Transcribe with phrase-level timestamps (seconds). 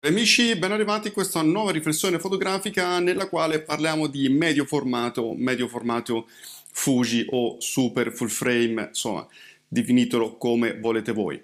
[0.00, 5.66] Amici, ben arrivati a questa nuova riflessione fotografica nella quale parliamo di medio formato, medio
[5.68, 6.28] formato
[6.70, 9.26] Fuji o super full frame, insomma,
[9.66, 11.42] definitelo come volete voi.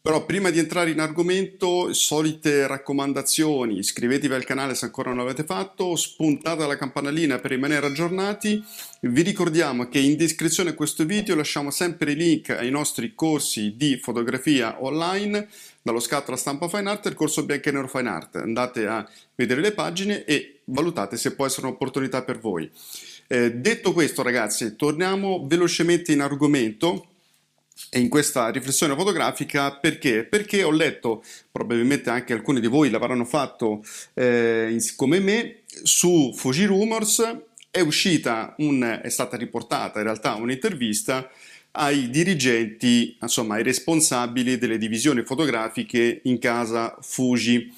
[0.00, 5.42] Però prima di entrare in argomento, solite raccomandazioni, iscrivetevi al canale se ancora non l'avete
[5.42, 8.62] fatto, spuntate la campanellina per rimanere aggiornati.
[9.00, 13.74] Vi ricordiamo che in descrizione a questo video lasciamo sempre i link ai nostri corsi
[13.76, 15.48] di fotografia online,
[15.82, 18.36] dallo scatto alla stampa fine art e il corso bianco e nero fine art.
[18.36, 22.70] Andate a vedere le pagine e valutate se può essere un'opportunità per voi.
[23.26, 27.08] Eh, detto questo ragazzi, torniamo velocemente in argomento
[27.92, 30.24] in questa riflessione fotografica perché?
[30.24, 33.82] Perché ho letto, probabilmente anche alcuni di voi l'avranno fatto
[34.14, 37.36] eh, come me, su Fuji Rumors
[37.70, 41.30] è uscita un, è stata riportata in realtà un'intervista
[41.72, 47.72] ai dirigenti, insomma ai responsabili delle divisioni fotografiche in casa Fuji.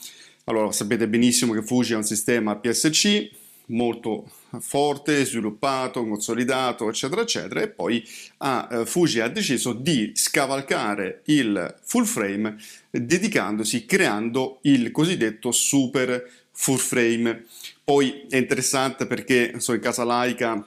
[0.44, 3.30] Allora sapete benissimo che Fuji è un sistema PSC,
[3.70, 8.04] molto forte, sviluppato, consolidato, eccetera, eccetera, e poi
[8.38, 12.56] ha, eh, Fuji ha deciso di scavalcare il full frame
[12.90, 17.46] dedicandosi, creando il cosiddetto super full frame.
[17.82, 20.64] Poi è interessante perché so, in casa laica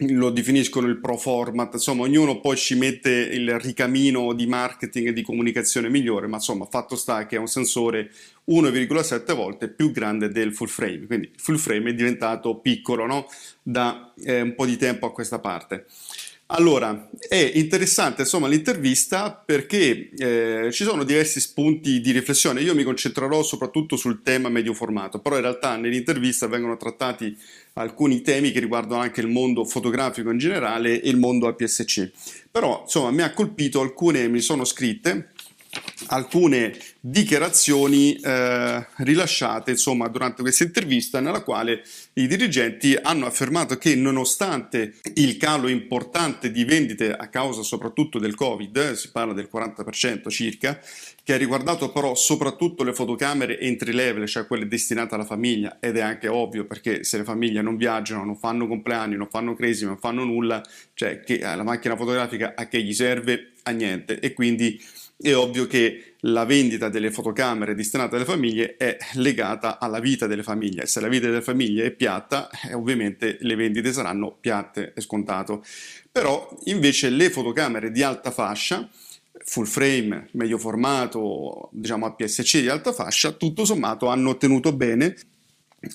[0.00, 5.12] lo definiscono il pro format, insomma ognuno poi ci mette il ricamino di marketing e
[5.12, 8.10] di comunicazione migliore, ma insomma fatto sta che è un sensore
[8.50, 13.26] 1,7 volte più grande del full frame, quindi il full frame è diventato piccolo no?
[13.62, 15.86] da eh, un po' di tempo a questa parte.
[16.48, 22.60] Allora, è interessante insomma l'intervista perché eh, ci sono diversi spunti di riflessione.
[22.60, 27.36] Io mi concentrerò soprattutto sul tema medio formato, però in realtà nell'intervista vengono trattati
[27.78, 32.10] alcuni temi che riguardano anche il mondo fotografico in generale e il mondo APS-C.
[32.50, 35.30] Però insomma mi ha colpito alcune, mi sono scritte
[36.08, 41.82] alcune dichiarazioni eh, rilasciate insomma, durante questa intervista nella quale
[42.14, 48.34] i dirigenti hanno affermato che nonostante il calo importante di vendite a causa soprattutto del
[48.34, 50.80] Covid, si parla del 40% circa,
[51.22, 55.96] che ha riguardato però soprattutto le fotocamere entry level, cioè quelle destinate alla famiglia, ed
[55.96, 59.84] è anche ovvio perché se le famiglie non viaggiano, non fanno compleanni, non fanno crisi,
[59.84, 60.62] non fanno nulla,
[60.94, 63.52] cioè che la macchina fotografica a che gli serve?
[63.64, 64.20] A niente.
[64.20, 64.80] E quindi
[65.18, 70.42] è ovvio che la vendita delle fotocamere destinate alle famiglie è legata alla vita delle
[70.42, 70.86] famiglie.
[70.86, 75.64] Se la vita delle famiglie è piatta, eh, ovviamente le vendite saranno piatte, è scontato.
[76.10, 78.88] Però invece le fotocamere di alta fascia,
[79.44, 85.14] full frame, medio formato, diciamo APS-C di alta fascia, tutto sommato hanno ottenuto bene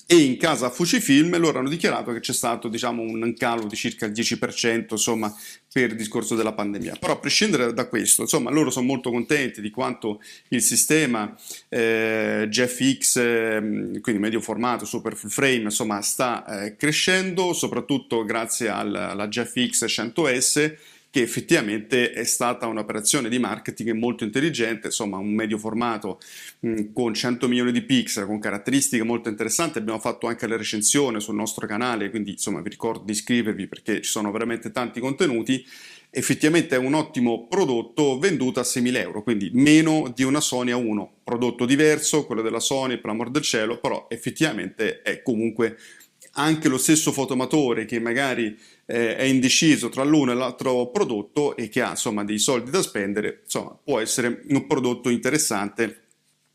[0.05, 4.05] e in casa Fujifilm loro hanno dichiarato che c'è stato diciamo, un calo di circa
[4.05, 5.33] il 10% insomma,
[5.71, 6.97] per il discorso della pandemia.
[6.99, 11.35] Però a prescindere da questo, insomma, loro sono molto contenti di quanto il sistema
[11.69, 18.69] eh, GFX, eh, quindi medio formato, super full frame, insomma, sta eh, crescendo, soprattutto grazie
[18.69, 25.33] al, alla GFX 100S che effettivamente è stata un'operazione di marketing molto intelligente, insomma un
[25.33, 26.19] medio formato
[26.65, 31.19] mm, con 100 milioni di pixel, con caratteristiche molto interessanti, abbiamo fatto anche la recensione
[31.19, 35.65] sul nostro canale, quindi insomma vi ricordo di iscrivervi perché ci sono veramente tanti contenuti,
[36.09, 41.07] effettivamente è un ottimo prodotto venduto a 6.000 euro, quindi meno di una Sony A1,
[41.25, 45.75] prodotto diverso, quello della Sony per l'amor del cielo, però effettivamente è comunque
[46.33, 51.67] anche lo stesso fotomatore che magari eh, è indeciso tra l'uno e l'altro prodotto e
[51.69, 56.03] che ha insomma dei soldi da spendere, insomma può essere un prodotto interessante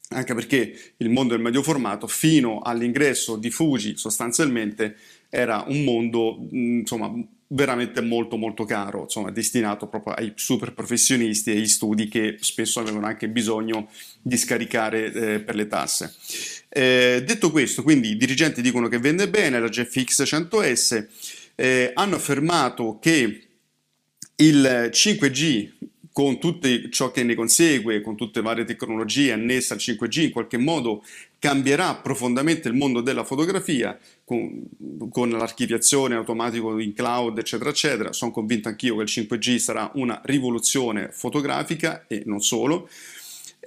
[0.08, 4.96] anche perché il mondo del medio formato fino all'ingresso di Fuji sostanzialmente
[5.28, 7.12] era un mondo insomma
[7.48, 12.80] veramente molto molto caro, insomma destinato proprio ai super professionisti e agli studi che spesso
[12.80, 13.88] avevano anche bisogno
[14.20, 16.14] di scaricare eh, per le tasse.
[16.68, 21.06] Eh, detto questo, quindi i dirigenti dicono che vende bene la GFX 100S,
[21.54, 23.42] eh, hanno affermato che
[24.36, 25.72] il 5G
[26.16, 30.30] con tutto ciò che ne consegue, con tutte le varie tecnologie annesse al 5G, in
[30.30, 31.04] qualche modo
[31.38, 34.66] cambierà profondamente il mondo della fotografia con,
[35.10, 38.12] con l'archiviazione automatica in cloud, eccetera, eccetera.
[38.14, 42.88] Sono convinto anch'io che il 5G sarà una rivoluzione fotografica e non solo.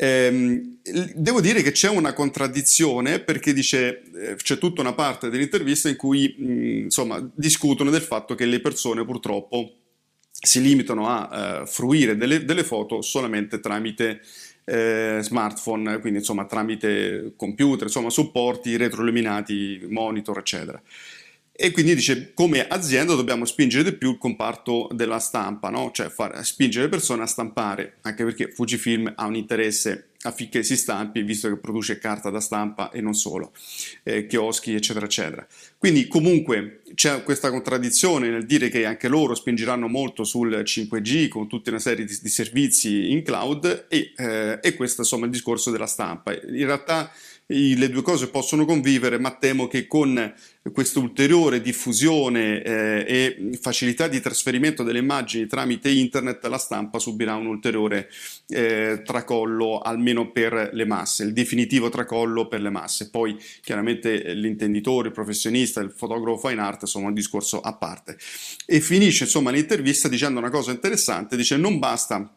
[0.02, 0.78] Ehm,
[1.14, 5.98] devo dire che c'è una contraddizione perché dice, eh, c'è tutta una parte dell'intervista in
[5.98, 9.74] cui mh, insomma, discutono del fatto che le persone purtroppo
[10.32, 14.22] si limitano a uh, fruire delle, delle, foto solamente tramite
[14.64, 20.82] eh, smartphone, quindi insomma tramite computer, insomma supporti retroilluminati, monitor, eccetera.
[21.62, 25.92] E quindi dice come azienda dobbiamo spingere di più il comparto della stampa, no?
[25.92, 30.78] cioè far, spingere le persone a stampare, anche perché Fujifilm ha un interesse affinché si
[30.78, 33.52] stampi, visto che produce carta da stampa e non solo,
[34.04, 35.46] eh, chioschi, eccetera, eccetera.
[35.78, 41.50] Quindi comunque c'è questa contraddizione nel dire che anche loro spingeranno molto sul 5G con
[41.50, 45.34] tutta una serie di, di servizi in cloud e, eh, e questo insomma è il
[45.34, 46.32] discorso della stampa.
[46.32, 47.12] In realtà
[47.52, 50.34] le due cose possono convivere, ma temo che con
[50.72, 57.34] questa ulteriore diffusione eh, e facilità di trasferimento delle immagini tramite internet la stampa subirà
[57.34, 58.10] un ulteriore
[58.50, 63.10] eh, tracollo almeno per le masse, il definitivo tracollo per le masse.
[63.10, 68.18] Poi chiaramente l'intenditore, il professionista, il fotografo fine art sono un discorso a parte.
[68.68, 72.32] E finisce insomma l'intervista dicendo una cosa interessante, dice non basta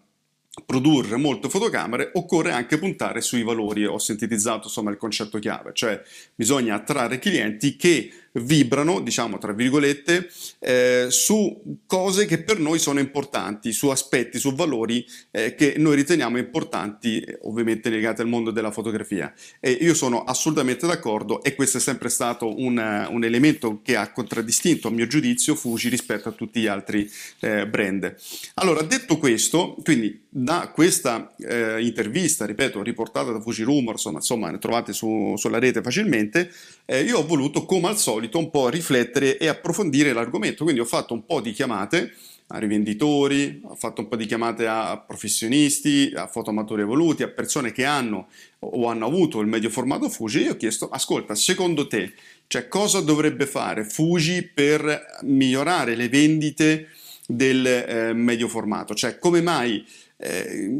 [0.66, 6.02] produrre molte fotocamere occorre anche puntare sui valori, ho sintetizzato insomma il concetto chiave, cioè
[6.34, 10.28] bisogna attrarre clienti che vibrano, diciamo tra virgolette,
[10.60, 15.96] eh, su cose che per noi sono importanti, su aspetti, su valori eh, che noi
[15.96, 19.32] riteniamo importanti, ovviamente legati al mondo della fotografia.
[19.60, 22.78] E io sono assolutamente d'accordo e questo è sempre stato un,
[23.10, 27.66] un elemento che ha contraddistinto, a mio giudizio, Fuji rispetto a tutti gli altri eh,
[27.66, 28.14] brand.
[28.54, 34.58] Allora, detto questo, quindi da questa eh, intervista, ripeto, riportata da Fuji Rumors, insomma, ne
[34.58, 36.50] trovate su, sulla rete facilmente,
[36.86, 40.64] eh, io ho voluto, come al solito, un po' riflettere e approfondire l'argomento.
[40.64, 42.12] Quindi ho fatto un po' di chiamate
[42.54, 47.72] a rivenditori, ho fatto un po' di chiamate a professionisti, a fotoamatori evoluti, a persone
[47.72, 48.28] che hanno
[48.58, 52.12] o hanno avuto il medio formato Fuji e ho chiesto, ascolta, secondo te,
[52.46, 56.88] cioè, cosa dovrebbe fare Fuji per migliorare le vendite
[57.26, 58.94] del eh, medio formato?
[58.94, 59.82] Cioè, come mai,
[60.18, 60.78] eh,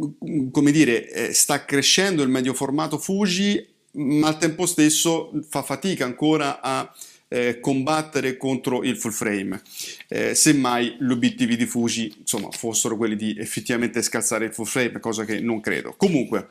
[0.51, 6.05] come dire, eh, sta crescendo il medio formato Fuji ma al tempo stesso fa fatica
[6.05, 6.91] ancora a
[7.33, 9.61] eh, combattere contro il full frame.
[10.09, 15.01] Eh, semmai gli obiettivi di Fuji insomma, fossero quelli di effettivamente scalzare il full frame,
[15.01, 15.95] cosa che non credo.
[15.97, 16.51] Comunque,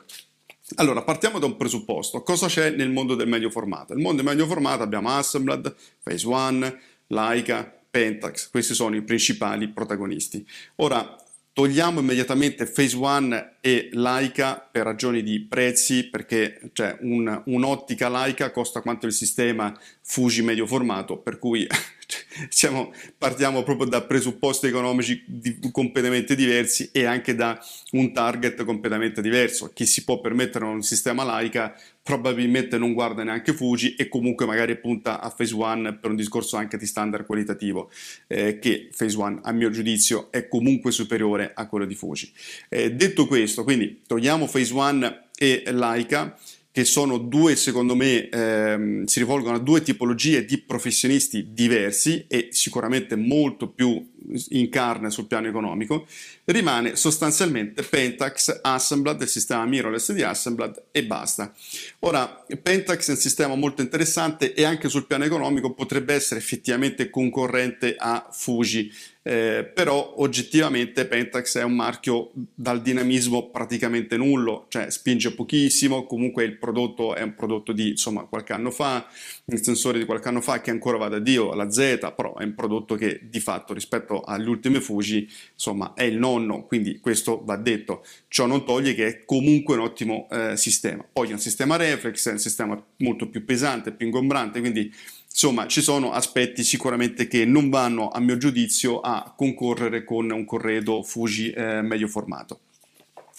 [0.76, 2.22] allora, partiamo da un presupposto.
[2.22, 3.94] Cosa c'è nel mondo del medio formato?
[3.94, 9.68] Nel mondo del medio formato abbiamo Assembled, Phase One, Leica, Pentax, questi sono i principali
[9.68, 10.44] protagonisti.
[10.76, 11.16] Ora,
[11.54, 18.50] Togliamo immediatamente Phase One e Leica per ragioni di prezzi, perché cioè, un, un'ottica Leica
[18.50, 21.64] costa quanto il sistema Fuji medio formato, per cui
[22.48, 27.58] siamo, partiamo proprio da presupposti economici di, completamente diversi e anche da
[27.92, 29.70] un target completamente diverso.
[29.72, 34.76] Chi si può permettere un sistema Leica probabilmente non guarda neanche Fuji e comunque magari
[34.76, 37.90] punta a Phase One per un discorso anche di standard qualitativo,
[38.26, 42.32] eh, che Phase One a mio giudizio è comunque superiore a quello di Fuji.
[42.68, 46.38] Eh, detto questo, quindi togliamo Phase One e Leica
[46.72, 52.48] che sono due, secondo me, ehm, si rivolgono a due tipologie di professionisti diversi e
[52.50, 54.11] sicuramente molto più
[54.50, 56.06] in carne sul piano economico,
[56.44, 61.52] rimane sostanzialmente Pentax, Assemblad, il sistema mirrorless di Assemblad e basta.
[62.00, 67.10] Ora, Pentax è un sistema molto interessante e anche sul piano economico potrebbe essere effettivamente
[67.10, 68.90] concorrente a Fuji,
[69.24, 76.42] eh, però oggettivamente Pentax è un marchio dal dinamismo praticamente nullo, cioè spinge pochissimo, comunque
[76.44, 79.06] il prodotto è un prodotto di insomma qualche anno fa,
[79.44, 82.42] il sensore di qualche anno fa che ancora va da Dio, la Z, però è
[82.42, 87.42] un prodotto che di fatto rispetto alle ultime Fuji insomma è il nonno, quindi questo
[87.44, 91.04] va detto, ciò non toglie che è comunque un ottimo eh, sistema.
[91.10, 94.92] Poi è un sistema reflex, è un sistema molto più pesante, più ingombrante, quindi
[95.32, 100.44] Insomma, ci sono aspetti sicuramente che non vanno, a mio giudizio, a concorrere con un
[100.44, 102.60] corredo Fuji eh, medio formato.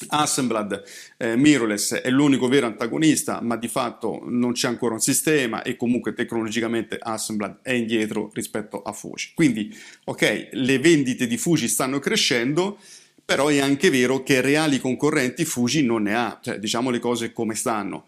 [0.07, 0.83] Assemblad
[1.17, 5.75] eh, mirrorless è l'unico vero antagonista, ma di fatto non c'è ancora un sistema e
[5.75, 9.31] comunque tecnologicamente Assemblad è indietro rispetto a Fuji.
[9.33, 12.77] Quindi, ok, le vendite di Fuji stanno crescendo,
[13.25, 17.31] però è anche vero che reali concorrenti Fuji non ne ha, cioè diciamo le cose
[17.31, 18.05] come stanno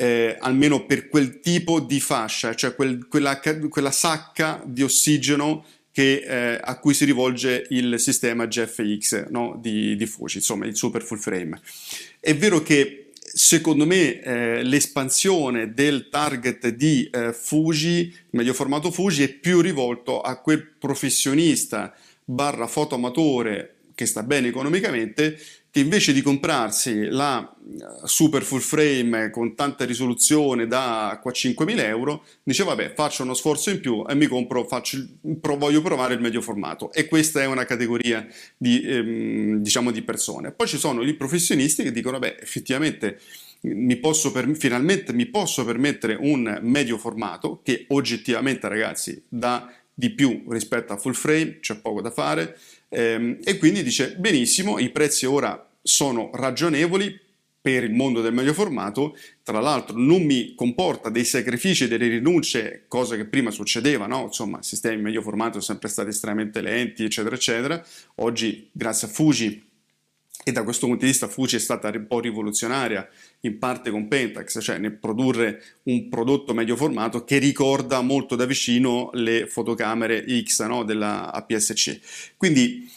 [0.00, 5.64] eh, almeno per quel tipo di fascia, cioè quel, quella, quella, sacca di ossigeno
[5.98, 9.58] che, eh, a cui si rivolge il sistema GFX no?
[9.60, 11.60] di, di Fuji, insomma il super full frame.
[12.20, 19.24] È vero che secondo me eh, l'espansione del target di eh, Fuji, medio formato Fuji,
[19.24, 21.92] è più rivolto a quel professionista
[22.24, 25.36] barra fotoamatore che sta bene economicamente
[25.70, 27.54] che invece di comprarsi la
[28.04, 33.80] super full frame con tanta risoluzione da 5.000 euro, dice vabbè faccio uno sforzo in
[33.80, 38.26] più e mi compro, faccio, voglio provare il medio formato e questa è una categoria
[38.56, 40.52] di, ehm, diciamo di persone.
[40.52, 43.20] Poi ci sono i professionisti che dicono vabbè effettivamente
[43.60, 49.68] mi posso per, finalmente mi posso permettere un medio formato che oggettivamente ragazzi dà
[49.98, 52.56] di più rispetto a full frame, c'è poco da fare
[52.88, 57.26] ehm, e quindi dice benissimo, i prezzi ora sono ragionevoli
[57.60, 62.84] per il mondo del medio formato, tra l'altro non mi comporta dei sacrifici, delle rinunce,
[62.86, 64.26] cosa che prima succedeva, no?
[64.26, 67.84] Insomma, i sistemi medio formato sono sempre stati estremamente lenti, eccetera, eccetera.
[68.16, 69.67] Oggi, grazie a Fuji,
[70.44, 73.06] e da questo punto di vista Fuji è stata un po' rivoluzionaria
[73.40, 78.46] in parte con Pentax, cioè nel produrre un prodotto medio formato che ricorda molto da
[78.46, 82.00] vicino le fotocamere X no, della APS-C.
[82.36, 82.90] Quindi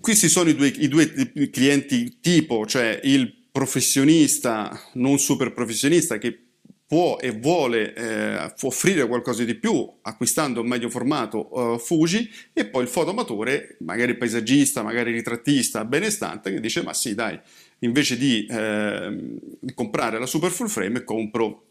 [0.00, 6.47] questi sono i due, i due clienti tipo, cioè il professionista, non super professionista, che
[6.88, 12.64] può e vuole eh, offrire qualcosa di più acquistando un medio formato uh, Fuji e
[12.64, 17.38] poi il fotoamatore, magari paesaggista, magari ritrattista, benestante, che dice ma sì dai,
[17.80, 21.67] invece di, eh, di comprare la super full frame compro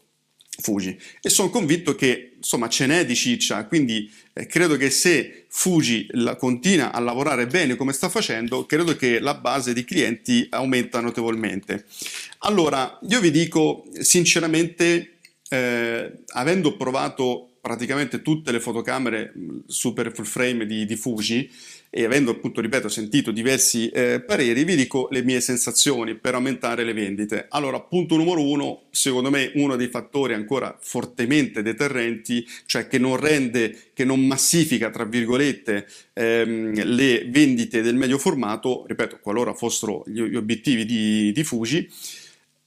[0.60, 0.98] Fuji.
[1.22, 6.06] E sono convinto che insomma ce n'è di ciccia quindi eh, credo che se Fuji
[6.10, 11.00] la, continua a lavorare bene come sta facendo credo che la base di clienti aumenta
[11.00, 11.84] notevolmente.
[12.38, 19.32] Allora io vi dico sinceramente eh, avendo provato praticamente tutte le fotocamere
[19.66, 21.50] super full frame di, di Fuji
[21.90, 26.84] e avendo appunto, ripeto, sentito diversi eh, pareri, vi dico le mie sensazioni per aumentare
[26.84, 27.46] le vendite.
[27.48, 33.16] Allora, punto numero uno, secondo me uno dei fattori ancora fortemente deterrenti, cioè che non
[33.16, 40.04] rende, che non massifica, tra virgolette, ehm, le vendite del medio formato, ripeto, qualora fossero
[40.06, 41.88] gli, gli obiettivi di, di Fuji,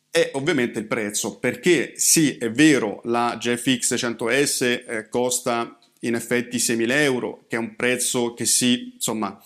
[0.09, 6.57] è ovviamente il prezzo, perché sì, è vero, la GFX 100S eh, costa in effetti
[6.57, 9.39] 6.000 euro, che è un prezzo che si insomma,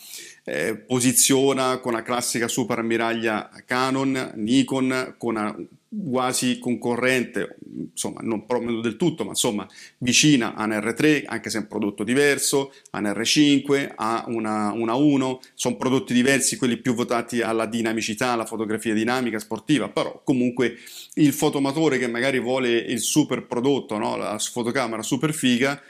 [0.44, 5.56] eh, posiziona con la classica super ammiraglia Canon, Nikon, con una
[6.04, 7.58] quasi concorrente,
[7.92, 9.68] insomma non proprio del tutto, ma insomma
[10.00, 14.72] vicina a un R3, anche se è un prodotto diverso, a un R5, a una,
[14.74, 20.22] una 1, sono prodotti diversi, quelli più votati alla dinamicità, alla fotografia dinamica, sportiva, però
[20.24, 20.78] comunque
[21.16, 24.18] il fotomatore che magari vuole il super prodotto, no?
[24.18, 25.82] la fotocamera super figa,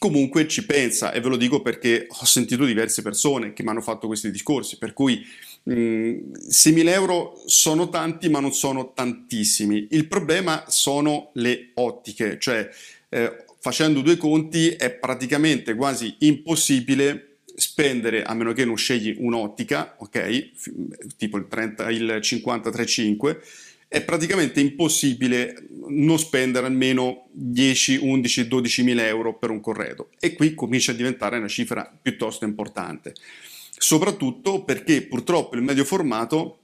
[0.00, 3.82] comunque ci pensa e ve lo dico perché ho sentito diverse persone che mi hanno
[3.82, 5.22] fatto questi discorsi, per cui
[5.64, 9.88] mh, 6.000 euro sono tanti ma non sono tantissimi.
[9.90, 12.66] Il problema sono le ottiche, cioè
[13.10, 19.96] eh, facendo due conti è praticamente quasi impossibile spendere, a meno che non scegli un'ottica,
[19.98, 20.50] ok,
[21.18, 23.38] tipo il, 30, il 50-35,
[23.92, 30.10] è praticamente impossibile non spendere almeno 10, 11, 12 mila euro per un corredo.
[30.20, 33.14] E qui comincia a diventare una cifra piuttosto importante,
[33.76, 36.58] soprattutto perché purtroppo il medio formato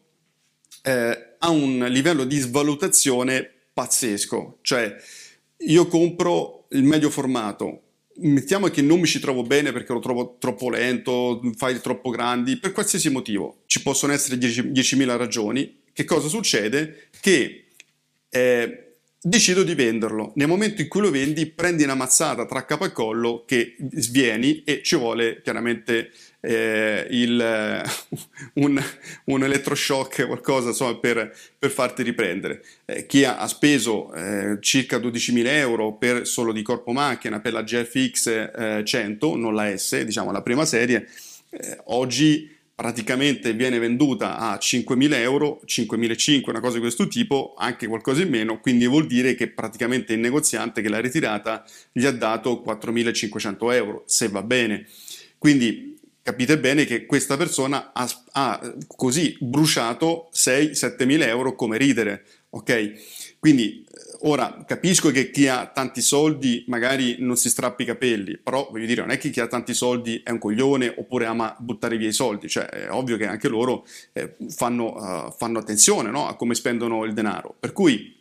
[0.82, 4.94] eh, ha un livello di svalutazione pazzesco, cioè
[5.56, 7.82] io compro il medio formato,
[8.18, 12.56] mettiamo che non mi ci trovo bene perché lo trovo troppo lento, file troppo grandi,
[12.56, 17.08] per qualsiasi motivo, ci possono essere 10.000 ragioni, che cosa succede?
[17.18, 17.64] Che
[18.28, 18.86] eh,
[19.18, 20.32] decido di venderlo.
[20.34, 24.62] Nel momento in cui lo vendi, prendi una mazzata tra capo e collo che svieni
[24.64, 26.10] e ci vuole chiaramente
[26.40, 27.82] eh, il,
[28.60, 28.84] un,
[29.24, 32.62] un, elettroshock, qualcosa insomma, per, per farti riprendere.
[32.84, 37.54] Eh, chi ha, ha speso eh, circa 12.000 euro per, solo di corpo macchina per
[37.54, 41.08] la GFX 100, eh, non la S, diciamo la prima serie,
[41.48, 47.86] eh, oggi praticamente viene venduta a 5.000 euro, 5.500, una cosa di questo tipo, anche
[47.86, 52.12] qualcosa in meno, quindi vuol dire che praticamente il negoziante che l'ha ritirata gli ha
[52.12, 54.86] dato 4.500 euro, se va bene.
[55.38, 63.36] Quindi capite bene che questa persona ha, ha così bruciato 6-7.000 euro come ridere, ok?
[63.38, 63.86] Quindi
[64.20, 68.86] Ora, capisco che chi ha tanti soldi magari non si strappi i capelli, però voglio
[68.86, 72.08] dire, non è che chi ha tanti soldi è un coglione oppure ama buttare via
[72.08, 76.26] i soldi, cioè è ovvio che anche loro eh, fanno, uh, fanno, attenzione no?
[76.28, 77.54] a come spendono il denaro.
[77.58, 78.16] Per cui,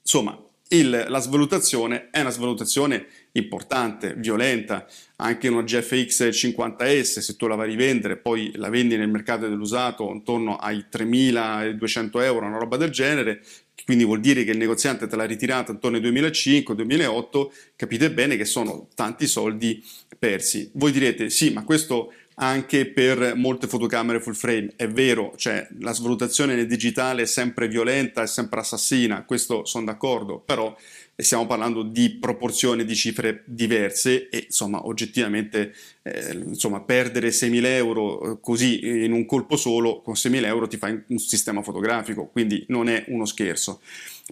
[0.00, 0.38] insomma,
[0.72, 4.86] il, la svalutazione è una svalutazione importante, violenta,
[5.16, 9.48] anche una GFX 50S, se tu la vai a rivendere, poi la vendi nel mercato
[9.48, 13.42] dell'usato intorno ai 3.200 euro, una roba del genere,
[13.84, 18.44] quindi vuol dire che il negoziante te l'ha ritirata intorno al 2005-2008, capite bene che
[18.44, 19.82] sono tanti soldi
[20.18, 20.70] persi.
[20.74, 24.72] Voi direte, sì, ma questo anche per molte fotocamere full frame.
[24.76, 29.84] È vero, cioè la svalutazione nel digitale è sempre violenta, è sempre assassina, questo sono
[29.84, 30.74] d'accordo, però
[31.22, 38.32] stiamo parlando di proporzioni di cifre diverse e insomma oggettivamente eh, insomma, perdere 6.000 euro
[38.32, 42.64] eh, così in un colpo solo con 6.000 euro ti fai un sistema fotografico quindi
[42.68, 43.80] non è uno scherzo.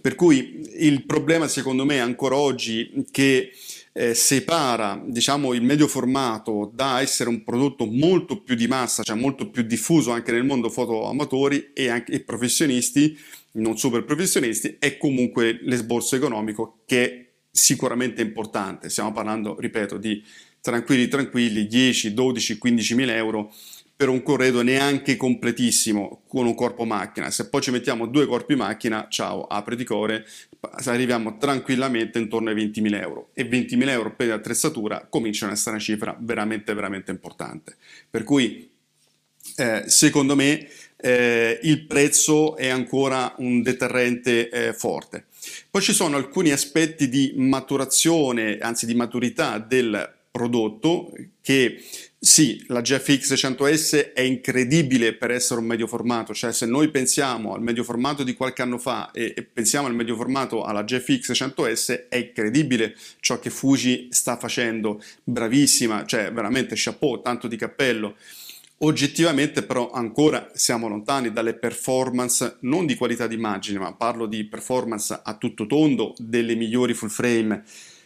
[0.00, 3.50] Per cui il problema secondo me ancora oggi che
[3.99, 9.16] eh, separa diciamo, il medio formato da essere un prodotto molto più di massa, cioè
[9.16, 13.18] molto più diffuso anche nel mondo foto amatori e anche e professionisti,
[13.61, 18.88] non super professionisti, è comunque l'esborso economico che è sicuramente importante.
[18.88, 20.23] Stiamo parlando, ripeto, di
[20.61, 23.53] tranquilli tranquilli 10, 12, 15 mila euro
[23.99, 27.33] per un corredo neanche completissimo con un corpo macchina.
[27.33, 30.25] Se poi ci mettiamo due corpi macchina, ciao, apri di core,
[30.85, 33.31] arriviamo tranquillamente intorno ai 20.000 euro.
[33.35, 37.77] E 20.000 euro per l'attrezzatura cominciano ad essere una cifra veramente, veramente importante.
[38.09, 38.71] Per cui,
[39.57, 40.69] eh, secondo me,
[41.00, 45.26] eh, il prezzo è ancora un deterrente eh, forte.
[45.71, 51.83] Poi ci sono alcuni aspetti di maturazione, anzi di maturità del prodotto che
[52.21, 57.55] sì, la GFX 100S è incredibile per essere un medio formato, cioè se noi pensiamo
[57.55, 61.31] al medio formato di qualche anno fa e, e pensiamo al medio formato alla GFX
[61.31, 68.17] 100S, è incredibile ciò che Fuji sta facendo, bravissima, cioè veramente chapeau, tanto di cappello.
[68.80, 75.20] Oggettivamente però ancora siamo lontani dalle performance non di qualità d'immagine, ma parlo di performance
[75.20, 77.64] a tutto tondo delle migliori full frame.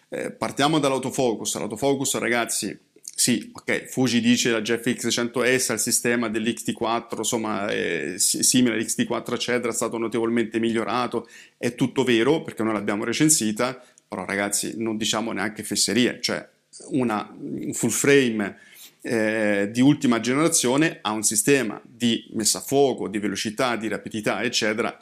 [0.09, 1.59] Eh, partiamo dall'autofocus.
[1.59, 2.75] L'autofocus, ragazzi,
[3.15, 9.69] sì, ok, Fuji dice la GFX 100S al sistema dell'XT4, insomma, è simile all'XT4 eccetera,
[9.69, 15.33] è stato notevolmente migliorato, è tutto vero perché noi l'abbiamo recensita, però ragazzi non diciamo
[15.33, 16.49] neanche fesserie, cioè
[16.89, 18.57] una, un full frame
[19.03, 24.43] eh, di ultima generazione ha un sistema di messa a fuoco, di velocità, di rapidità,
[24.43, 24.97] eccetera,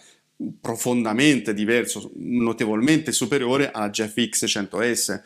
[0.60, 5.20] profondamente diverso, notevolmente superiore alla GFX 100S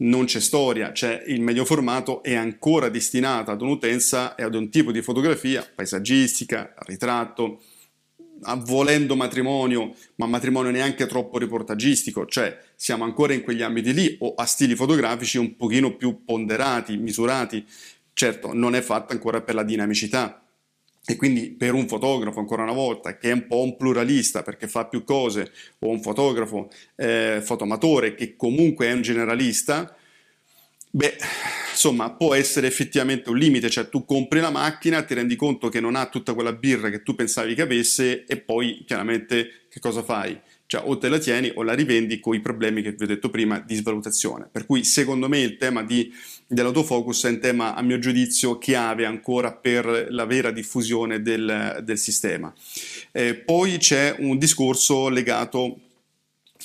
[0.00, 4.68] non c'è storia, cioè il medio formato è ancora destinato ad un'utenza e ad un
[4.70, 7.60] tipo di fotografia paesaggistica, ritratto,
[8.64, 14.34] volendo matrimonio, ma matrimonio neanche troppo riportagistico, cioè siamo ancora in quegli ambiti lì o
[14.34, 17.64] a stili fotografici un pochino più ponderati, misurati.
[18.18, 20.44] Certo, non è fatta ancora per la dinamicità,
[21.06, 24.66] e quindi per un fotografo, ancora una volta, che è un po' un pluralista perché
[24.66, 29.96] fa più cose, o un fotografo eh, fotoamatore che comunque è un generalista,
[30.90, 31.16] beh,
[31.70, 35.78] insomma, può essere effettivamente un limite, cioè tu compri la macchina, ti rendi conto che
[35.78, 40.02] non ha tutta quella birra che tu pensavi che avesse e poi chiaramente che cosa
[40.02, 40.36] fai?
[40.70, 43.30] Cioè o te la tieni o la rivendi con i problemi che vi ho detto
[43.30, 44.50] prima di svalutazione.
[44.52, 46.12] Per cui secondo me il tema di,
[46.46, 51.96] dell'autofocus è un tema a mio giudizio chiave ancora per la vera diffusione del, del
[51.96, 52.52] sistema.
[53.12, 55.78] Eh, poi c'è un discorso legato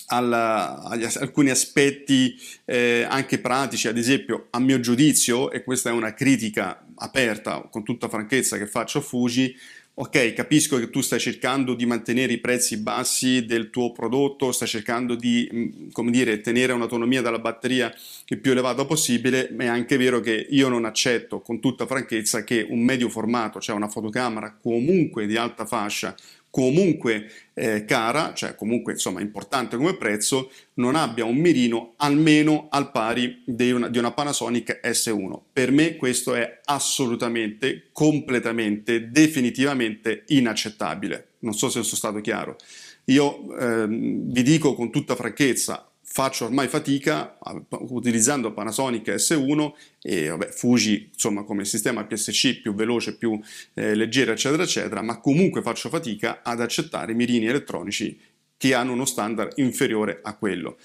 [0.08, 5.94] alla, agli, alcuni aspetti eh, anche pratici, ad esempio a mio giudizio, e questa è
[5.94, 9.56] una critica aperta con tutta franchezza che faccio a Fuji,
[9.96, 14.68] ok, capisco che tu stai cercando di mantenere i prezzi bassi del tuo prodotto, stai
[14.68, 17.94] cercando di, mm, come dire, tenere un'autonomia dalla batteria
[18.28, 22.44] il più elevata possibile, ma è anche vero che io non accetto con tutta franchezza
[22.44, 26.16] che un medio formato, cioè una fotocamera comunque di alta fascia,
[26.54, 32.92] comunque eh, cara, cioè comunque insomma importante come prezzo, non abbia un mirino almeno al
[32.92, 35.40] pari di una, di una Panasonic S1.
[35.52, 41.30] Per me questo è assolutamente, completamente, definitivamente inaccettabile.
[41.40, 42.58] Non so se sono stato chiaro.
[43.06, 50.46] Io eh, vi dico con tutta franchezza, faccio ormai fatica utilizzando Panasonic S1 e vabbè,
[50.50, 53.40] Fuji insomma come sistema PSC più veloce, più
[53.74, 58.16] eh, leggero eccetera eccetera, ma comunque faccio fatica ad accettare mirini elettronici
[58.56, 60.78] che hanno uno standard inferiore a quello.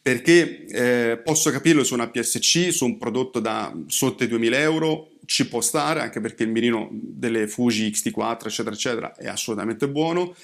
[0.00, 5.10] Perché eh, posso capirlo su una PSC, su un prodotto da sotto i 2000 euro,
[5.26, 10.34] ci può stare, anche perché il mirino delle Fuji XT4 eccetera eccetera è assolutamente buono,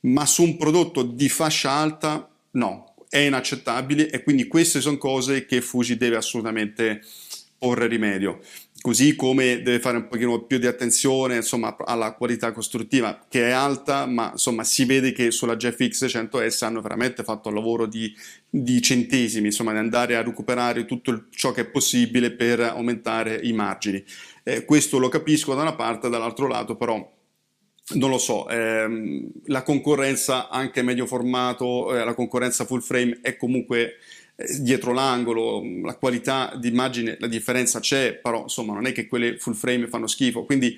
[0.00, 5.46] ma su un prodotto di fascia alta no, è inaccettabile e quindi queste sono cose
[5.46, 7.02] che Fuji deve assolutamente
[7.58, 8.40] porre rimedio
[8.86, 13.50] così come deve fare un pochino più di attenzione insomma, alla qualità costruttiva che è
[13.50, 18.14] alta, ma insomma si vede che sulla GFX 100S hanno veramente fatto un lavoro di,
[18.48, 23.52] di centesimi, insomma di andare a recuperare tutto ciò che è possibile per aumentare i
[23.52, 24.04] margini.
[24.44, 27.15] Eh, questo lo capisco da una parte, dall'altro lato però
[27.94, 33.36] non lo so, ehm, la concorrenza anche medio formato, eh, la concorrenza full frame è
[33.36, 33.98] comunque
[34.34, 39.06] eh, dietro l'angolo, la qualità di immagine, la differenza c'è, però insomma non è che
[39.06, 40.76] quelle full frame fanno schifo, quindi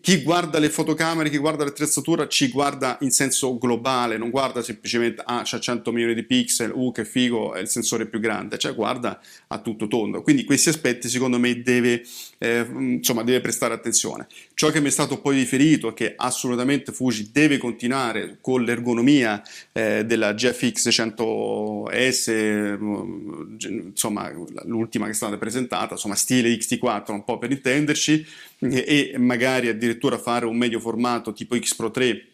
[0.00, 5.22] chi guarda le fotocamere, chi guarda l'attrezzatura ci guarda in senso globale, non guarda semplicemente
[5.24, 8.74] ah c'ha 100 milioni di pixel, uh che figo, è il sensore più grande, cioè
[8.74, 10.22] guarda a tutto tondo.
[10.22, 12.02] Quindi questi aspetti secondo me deve,
[12.38, 14.26] eh, insomma, deve prestare attenzione.
[14.54, 19.40] Ciò che mi è stato poi riferito è che assolutamente Fuji deve continuare con l'ergonomia
[19.72, 23.56] eh, della GFX 100S, mm,
[23.88, 24.32] insomma
[24.64, 28.26] l'ultima che è stata presentata, insomma stile XT4 un po' per intenderci,
[28.60, 32.26] e magari addirittura fare un medio formato tipo X Pro 3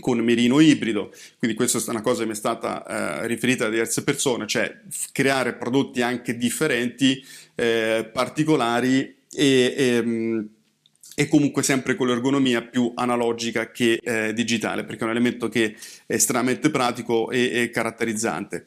[0.00, 2.84] con merino ibrido, quindi questa è una cosa che mi è stata
[3.22, 4.80] eh, riferita da diverse persone, cioè
[5.12, 7.24] creare prodotti anche differenti,
[7.54, 10.48] eh, particolari e, e ehm,
[11.14, 15.76] e comunque sempre con l'ergonomia più analogica che eh, digitale, perché è un elemento che
[16.06, 18.66] è estremamente pratico e, e caratterizzante.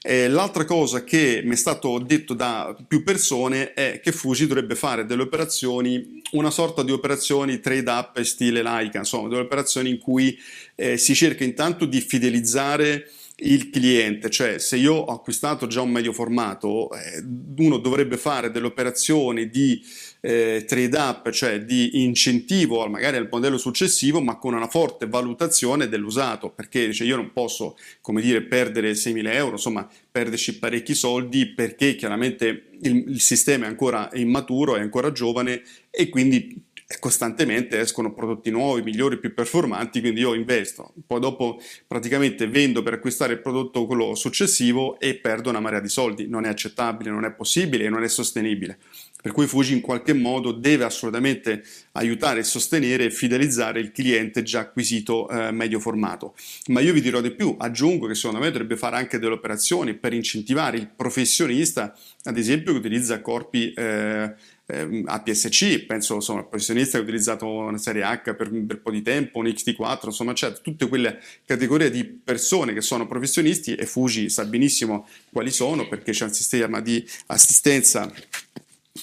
[0.00, 4.76] Eh, l'altra cosa che mi è stato detto da più persone è che Fuji dovrebbe
[4.76, 9.98] fare delle operazioni, una sorta di operazioni trade up stile Leica, insomma, delle operazioni in
[9.98, 10.38] cui
[10.76, 15.90] eh, si cerca intanto di fidelizzare il cliente, cioè se io ho acquistato già un
[15.90, 17.22] medio formato, eh,
[17.58, 19.80] uno dovrebbe fare delle operazioni di
[20.20, 25.88] eh, trade up, cioè di incentivo magari al modello successivo, ma con una forte valutazione
[25.88, 31.46] dell'usato, perché cioè, io non posso, come dire, perdere 6.000 euro, insomma, perderci parecchi soldi
[31.46, 36.67] perché chiaramente il, il sistema è ancora immaturo, è ancora giovane e quindi
[36.98, 42.94] costantemente escono prodotti nuovi, migliori, più performanti, quindi io investo, poi dopo praticamente vendo per
[42.94, 47.26] acquistare il prodotto quello successivo e perdo una marea di soldi, non è accettabile, non
[47.26, 48.78] è possibile e non è sostenibile.
[49.20, 54.60] Per cui Fuji in qualche modo deve assolutamente aiutare, sostenere e fidelizzare il cliente già
[54.60, 56.34] acquisito eh, medio formato.
[56.68, 59.94] Ma io vi dirò di più, aggiungo che secondo me dovrebbe fare anche delle operazioni
[59.94, 64.34] per incentivare il professionista, ad esempio che utilizza corpi eh,
[64.70, 68.80] eh, APS-C, penso insomma, al professionista che ha utilizzato una serie H per, per, un
[68.82, 73.74] po' di tempo, un XT4, insomma c'è tutte quelle categorie di persone che sono professionisti
[73.74, 78.12] e Fuji sa benissimo quali sono perché c'è un sistema di assistenza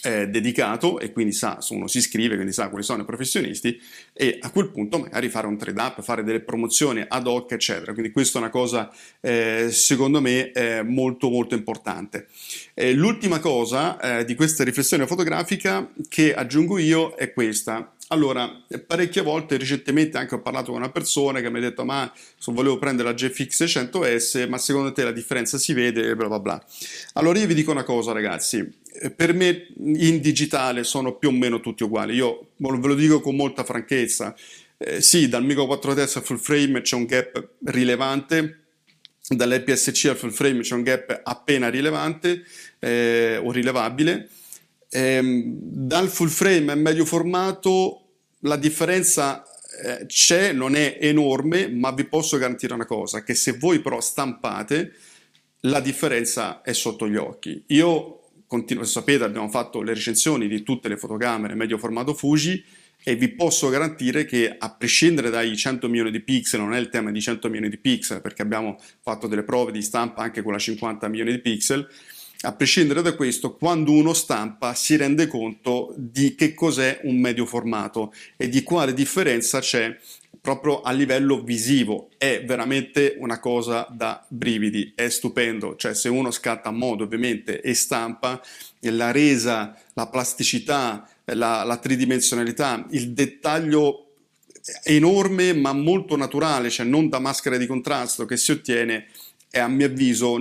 [0.04, 3.80] eh, dedicato e quindi sa, uno si iscrive, quindi sa quali sono i professionisti
[4.14, 7.94] e a quel punto magari fare un trade up, fare delle promozioni ad hoc, eccetera.
[7.94, 12.28] Quindi questa è una cosa eh, secondo me eh, molto molto importante.
[12.94, 17.92] l'ultima cosa eh, di questa riflessione fotografica che aggiungo io è questa.
[18.10, 22.12] Allora, parecchie volte recentemente anche ho parlato con una persona che mi ha detto ma
[22.48, 26.66] volevo prendere la GFX 100S, ma secondo te la differenza si vede, bla bla bla.
[27.14, 28.64] Allora io vi dico una cosa ragazzi,
[29.16, 33.36] per me in digitale sono più o meno tutti uguali, io ve lo dico con
[33.36, 34.36] molta franchezza,
[34.78, 38.60] eh, sì, dal Mico 4S al full frame c'è un gap rilevante,
[39.28, 42.44] dall'EPSC al full frame c'è un gap appena rilevante
[42.80, 44.30] eh, o rilevabile,
[44.96, 48.02] Ehm, dal full frame al medio formato.
[48.40, 49.44] La differenza
[49.84, 54.00] eh, c'è, non è enorme, ma vi posso garantire una cosa, che se voi però
[54.00, 54.94] stampate,
[55.62, 57.62] la differenza è sotto gli occhi.
[57.68, 62.64] Io, continuo, sapete, abbiamo fatto le recensioni di tutte le fotocamere medio formato Fuji
[63.04, 66.90] e vi posso garantire che a prescindere dai 100 milioni di pixel, non è il
[66.90, 70.54] tema di 100 milioni di pixel, perché abbiamo fatto delle prove di stampa anche con
[70.54, 71.88] la 50 milioni di pixel,
[72.42, 77.46] a prescindere da questo, quando uno stampa si rende conto di che cos'è un medio
[77.46, 79.96] formato e di quale differenza c'è
[80.46, 82.12] proprio a livello visivo.
[82.20, 85.76] È veramente una cosa da brividi, è stupendo.
[85.76, 88.40] Cioè, se uno scatta a modo ovviamente e stampa,
[88.82, 94.12] la resa, la plasticità, la, la tridimensionalità, il dettaglio
[94.84, 99.08] enorme ma molto naturale, cioè non da maschera di contrasto che si ottiene,
[99.50, 100.38] è a mio avviso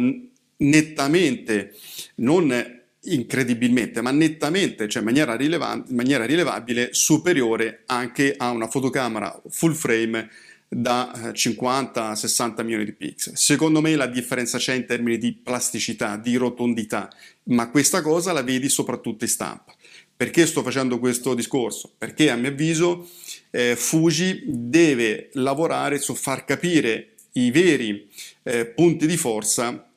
[0.58, 1.74] nettamente,
[2.16, 2.73] non
[3.04, 9.72] incredibilmente, ma nettamente, cioè in maniera, in maniera rilevabile, superiore anche a una fotocamera full
[9.72, 10.28] frame
[10.68, 13.36] da 50-60 eh, milioni di pixel.
[13.36, 17.08] Secondo me la differenza c'è in termini di plasticità, di rotondità,
[17.44, 19.72] ma questa cosa la vedi soprattutto in stampa.
[20.16, 21.92] Perché sto facendo questo discorso?
[21.96, 23.08] Perché a mio avviso
[23.50, 28.08] eh, Fuji deve lavorare su far capire i veri
[28.44, 29.88] eh, punti di forza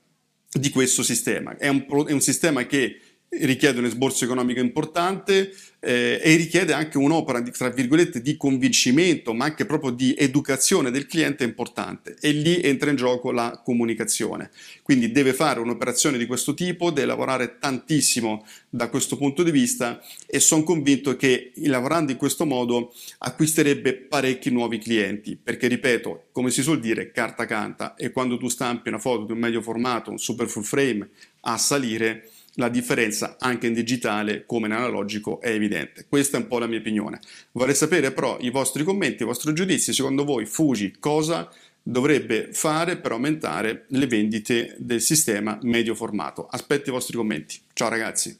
[0.52, 1.58] di questo sistema.
[1.58, 6.98] È un, è un sistema che richiede un esborso economico importante, eh, e richiede anche
[6.98, 12.16] un'opera, di, tra virgolette, di convincimento, ma anche proprio di educazione del cliente importante.
[12.20, 14.50] E lì entra in gioco la comunicazione.
[14.82, 20.02] Quindi deve fare un'operazione di questo tipo, deve lavorare tantissimo da questo punto di vista
[20.26, 26.50] e sono convinto che lavorando in questo modo acquisterebbe parecchi nuovi clienti, perché ripeto, come
[26.50, 30.12] si suol dire, carta canta e quando tu stampi una foto di un medio formato,
[30.12, 31.10] un super full frame
[31.42, 36.06] a salire, la differenza anche in digitale come in analogico è evidente.
[36.08, 37.20] Questa è un po' la mia opinione.
[37.52, 41.50] Vorrei sapere però i vostri commenti, i vostri giudizi, secondo voi Fuji cosa
[41.82, 46.48] dovrebbe fare per aumentare le vendite del sistema medio formato?
[46.50, 47.60] Aspetto i vostri commenti.
[47.74, 48.38] Ciao ragazzi!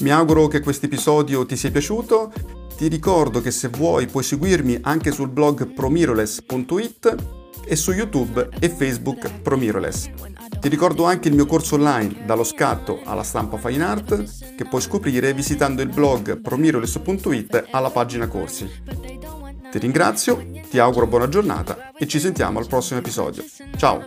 [0.00, 2.32] Mi auguro che questo episodio ti sia piaciuto.
[2.76, 7.16] Ti ricordo che se vuoi puoi seguirmi anche sul blog promiroless.it
[7.66, 10.10] e su YouTube e Facebook Promiroless.
[10.64, 14.80] Ti ricordo anche il mio corso online dallo scatto alla stampa fine art che puoi
[14.80, 18.66] scoprire visitando il blog promiroless.it alla pagina corsi.
[19.70, 23.44] Ti ringrazio, ti auguro buona giornata e ci sentiamo al prossimo episodio.
[23.76, 24.06] Ciao!